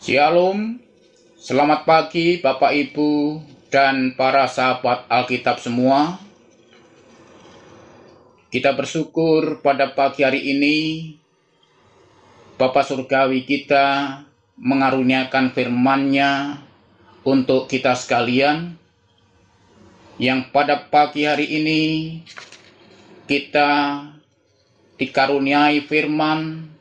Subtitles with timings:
[0.00, 0.80] Shalom,
[1.36, 3.36] selamat pagi Bapak Ibu
[3.68, 6.16] dan para sahabat Alkitab semua.
[8.48, 10.76] Kita bersyukur pada pagi hari ini
[12.56, 14.24] Bapak Surgawi kita
[14.56, 16.64] mengaruniakan firman-Nya
[17.28, 18.80] untuk kita sekalian
[20.16, 21.82] yang pada pagi hari ini
[23.28, 24.00] kita
[24.96, 26.72] dikaruniai firman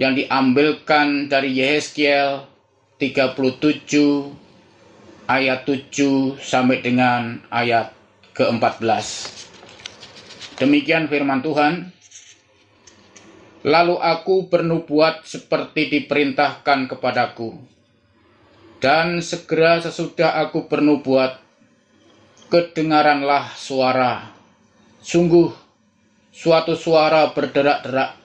[0.00, 2.53] yang diambilkan dari Yehezkiel
[2.94, 3.34] 37
[5.26, 7.90] ayat 7 sampai dengan ayat
[8.38, 9.06] ke-14.
[10.62, 11.90] Demikian firman Tuhan.
[13.66, 17.58] Lalu aku bernubuat seperti diperintahkan kepadaku.
[18.78, 21.40] Dan segera sesudah aku bernubuat,
[22.52, 24.30] kedengaranlah suara.
[25.02, 25.50] Sungguh,
[26.30, 28.20] suatu suara berderak-derak,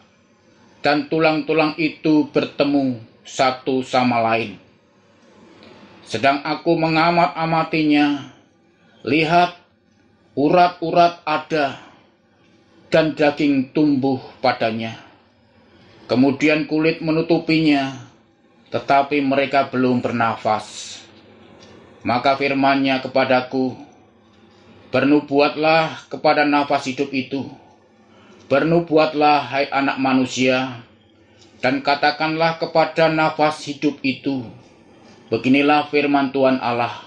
[0.84, 3.00] dan tulang-tulang itu bertemu
[3.30, 4.58] satu sama lain.
[6.02, 8.34] Sedang aku mengamat-amatinya,
[9.06, 9.54] lihat
[10.34, 11.78] urat-urat ada
[12.90, 14.98] dan daging tumbuh padanya.
[16.10, 18.10] Kemudian kulit menutupinya,
[18.74, 20.98] tetapi mereka belum bernafas.
[22.02, 23.78] Maka firmannya kepadaku,
[24.90, 27.46] Bernubuatlah kepada nafas hidup itu.
[28.50, 30.82] Bernubuatlah hai anak manusia,
[31.60, 34.48] dan katakanlah kepada nafas hidup itu,
[35.28, 37.04] beginilah firman Tuhan Allah.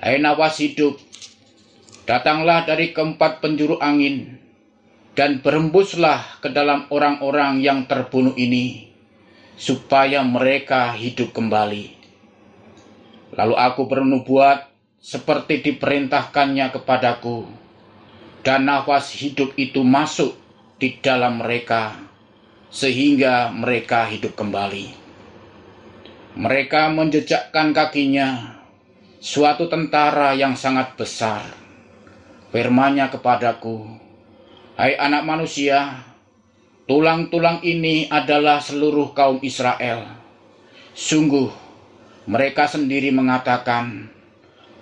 [0.00, 0.96] Hai nafas hidup,
[2.08, 4.40] datanglah dari keempat penjuru angin,
[5.12, 8.88] dan berembuslah ke dalam orang-orang yang terbunuh ini,
[9.60, 12.00] supaya mereka hidup kembali.
[13.36, 14.72] Lalu aku bernubuat
[15.04, 17.44] seperti diperintahkannya kepadaku,
[18.40, 20.32] dan nafas hidup itu masuk
[20.80, 22.13] di dalam mereka
[22.74, 24.90] sehingga mereka hidup kembali.
[26.34, 28.58] Mereka menjejakkan kakinya,
[29.22, 31.54] suatu tentara yang sangat besar.
[32.50, 33.86] Firmanya kepadaku,
[34.74, 36.02] Hai anak manusia,
[36.90, 40.10] tulang-tulang ini adalah seluruh kaum Israel.
[40.98, 41.54] Sungguh,
[42.26, 44.10] mereka sendiri mengatakan,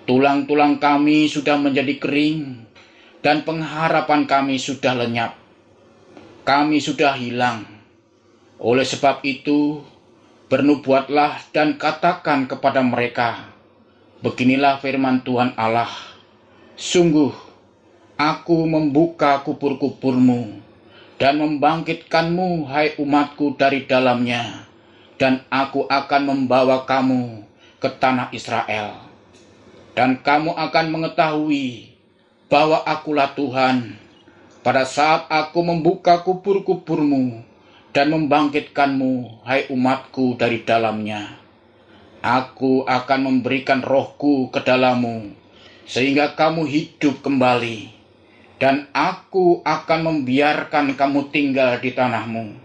[0.08, 2.64] tulang-tulang kami sudah menjadi kering,
[3.20, 5.36] dan pengharapan kami sudah lenyap.
[6.48, 7.71] Kami sudah hilang,
[8.62, 9.82] oleh sebab itu,
[10.46, 13.50] bernubuatlah dan katakan kepada mereka,
[14.22, 15.90] Beginilah firman Tuhan Allah,
[16.78, 17.34] Sungguh,
[18.14, 20.62] aku membuka kubur-kuburmu
[21.18, 24.70] dan membangkitkanmu, hai umatku, dari dalamnya,
[25.18, 27.42] dan aku akan membawa kamu
[27.82, 28.94] ke tanah Israel.
[29.98, 31.98] Dan kamu akan mengetahui
[32.46, 33.98] bahwa akulah Tuhan,
[34.62, 37.51] pada saat aku membuka kubur-kuburmu
[37.92, 41.36] dan membangkitkanmu, hai umatku, dari dalamnya.
[42.24, 45.36] Aku akan memberikan rohku ke dalammu,
[45.84, 47.92] sehingga kamu hidup kembali,
[48.56, 52.56] dan aku akan membiarkan kamu tinggal di tanahmu,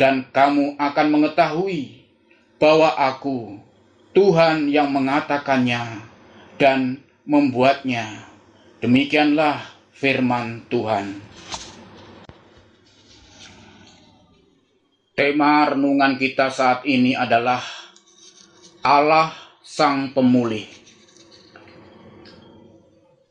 [0.00, 2.06] dan kamu akan mengetahui
[2.56, 3.60] bahwa aku,
[4.14, 6.00] Tuhan yang mengatakannya
[6.56, 8.30] dan membuatnya.
[8.78, 9.60] Demikianlah
[9.90, 11.18] firman Tuhan.
[15.14, 17.62] Tema renungan kita saat ini adalah
[18.82, 19.30] Allah
[19.62, 20.66] Sang Pemulih.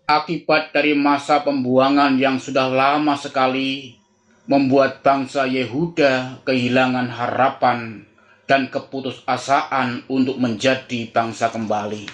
[0.07, 3.99] Akibat dari masa pembuangan yang sudah lama sekali
[4.47, 8.07] membuat bangsa Yehuda kehilangan harapan
[8.47, 12.07] dan keputusasaan untuk menjadi bangsa kembali.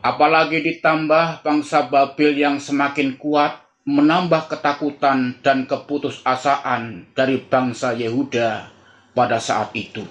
[0.00, 8.68] Apalagi ditambah bangsa Babel yang semakin kuat menambah ketakutan dan keputusasaan dari bangsa Yehuda
[9.16, 10.04] pada saat itu.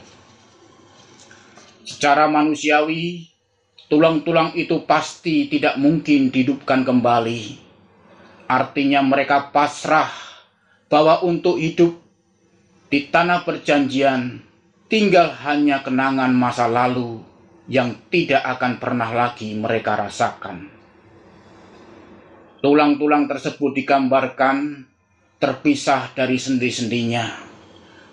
[1.85, 3.29] Secara manusiawi,
[3.89, 7.69] tulang-tulang itu pasti tidak mungkin dihidupkan kembali.
[8.49, 10.09] Artinya mereka pasrah
[10.89, 11.97] bahwa untuk hidup
[12.89, 14.41] di tanah perjanjian
[14.89, 17.21] tinggal hanya kenangan masa lalu
[17.69, 20.78] yang tidak akan pernah lagi mereka rasakan.
[22.59, 24.83] Tulang-tulang tersebut digambarkan
[25.39, 27.39] terpisah dari sendi-sendinya,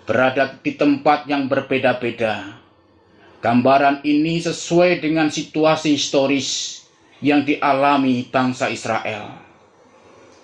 [0.07, 2.55] berada di tempat yang berbeda-beda.
[3.43, 6.79] Gambaran ini sesuai dengan situasi historis
[7.19, 9.35] yang dialami bangsa Israel.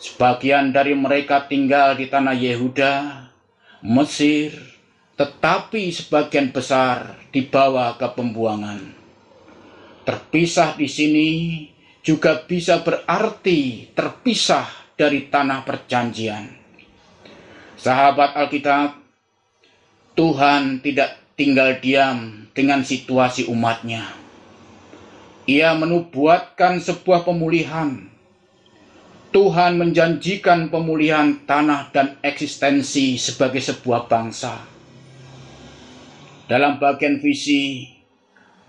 [0.03, 2.93] Sebagian dari mereka tinggal di tanah Yehuda,
[3.87, 4.51] Mesir,
[5.15, 8.83] tetapi sebagian besar dibawa ke pembuangan.
[10.03, 11.29] Terpisah di sini
[12.03, 14.67] juga bisa berarti terpisah
[14.99, 16.51] dari tanah perjanjian.
[17.79, 18.99] Sahabat Alkitab,
[20.13, 24.05] Tuhan tidak tinggal diam dengan situasi umatnya.
[25.49, 28.11] Ia menubuatkan sebuah pemulihan.
[29.33, 34.61] Tuhan menjanjikan pemulihan tanah dan eksistensi sebagai sebuah bangsa.
[36.45, 37.89] Dalam bagian visi,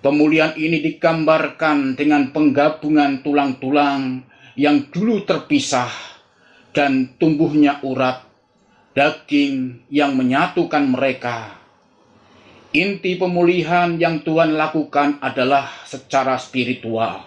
[0.04, 5.88] pemulihan ini digambarkan dengan penggabungan tulang-tulang yang dulu terpisah
[6.76, 8.20] dan tumbuhnya urat
[8.92, 11.56] daging yang menyatukan mereka.
[12.74, 17.24] Inti pemulihan yang Tuhan lakukan adalah secara spiritual.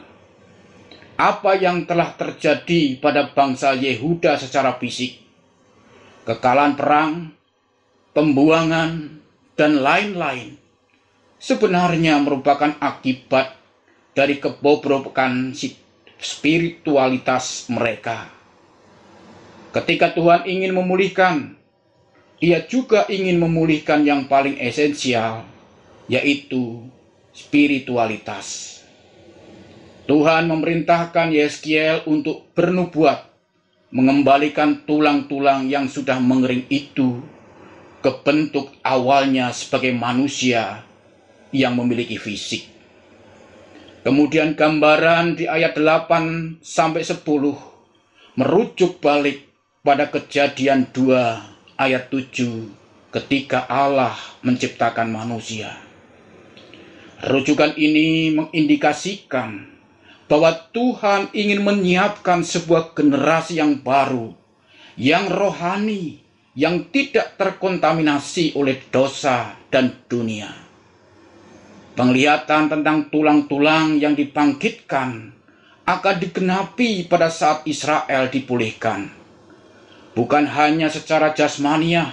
[1.18, 5.18] Apa yang telah terjadi pada bangsa Yehuda secara fisik,
[6.30, 7.14] kekalahan perang,
[8.14, 9.18] pembuangan,
[9.58, 10.67] dan lain-lain,
[11.38, 13.54] sebenarnya merupakan akibat
[14.18, 15.54] dari kebobrokan
[16.18, 18.30] spiritualitas mereka.
[19.74, 21.58] Ketika Tuhan ingin memulihkan
[22.38, 25.42] ia juga ingin memulihkan yang paling esensial,
[26.06, 26.86] yaitu
[27.34, 28.78] spiritualitas.
[30.06, 33.26] Tuhan memerintahkan Yeskiel untuk bernubuat,
[33.90, 37.26] mengembalikan tulang-tulang yang sudah mengering itu
[38.06, 40.87] ke bentuk awalnya sebagai manusia
[41.52, 42.68] yang memiliki fisik.
[44.08, 47.28] Kemudian gambaran di ayat 8 sampai 10
[48.40, 49.52] merujuk balik
[49.84, 55.76] pada kejadian 2 ayat 7 ketika Allah menciptakan manusia.
[57.18, 59.66] Rujukan ini mengindikasikan
[60.30, 64.36] bahwa Tuhan ingin menyiapkan sebuah generasi yang baru,
[65.00, 66.22] yang rohani,
[66.54, 70.67] yang tidak terkontaminasi oleh dosa dan dunia.
[71.98, 75.34] Penglihatan tentang tulang-tulang yang dibangkitkan
[75.90, 79.18] akan digenapi pada saat Israel dipulihkan
[80.18, 82.10] bukan hanya secara jasmania,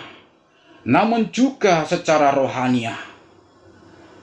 [0.85, 2.93] namun juga secara rohania.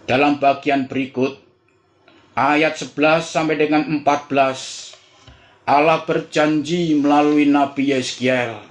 [0.05, 1.41] Dalam bagian berikut,
[2.37, 4.93] ayat 11 sampai dengan 14,
[5.65, 8.61] Allah berjanji melalui Nabi Yeskiel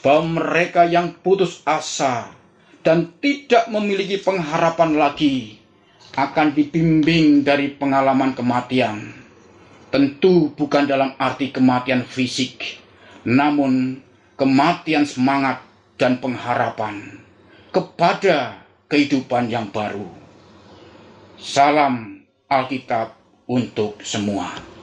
[0.00, 2.32] bahwa mereka yang putus asa
[2.80, 5.55] dan tidak memiliki pengharapan lagi
[6.14, 9.10] akan dibimbing dari pengalaman kematian.
[9.90, 12.78] Tentu bukan dalam arti kematian fisik,
[13.24, 14.02] namun
[14.36, 15.64] kematian semangat
[15.96, 17.24] dan pengharapan
[17.72, 20.06] kepada kehidupan yang baru.
[21.40, 23.16] Salam Alkitab
[23.48, 24.75] untuk semua.